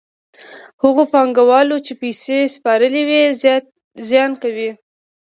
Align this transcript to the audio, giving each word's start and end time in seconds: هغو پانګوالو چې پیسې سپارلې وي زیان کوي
هغو 0.83 1.03
پانګوالو 1.13 1.77
چې 1.85 1.93
پیسې 2.01 2.37
سپارلې 2.55 3.03
وي 3.09 3.21
زیان 4.09 4.31
کوي 4.43 4.69